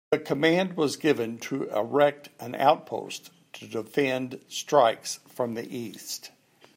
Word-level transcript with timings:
The 0.09 0.17
command 0.17 0.77
was 0.77 0.95
given 0.95 1.37
to 1.41 1.69
erect 1.69 2.29
an 2.39 2.55
outpost 2.55 3.29
to 3.53 3.67
defend 3.67 4.43
strikes 4.47 5.19
from 5.27 5.53
the 5.53 5.71
east. 5.77 6.31